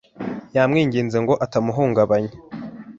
[0.55, 2.33] Yamwinginze ngo atamuhungabanya.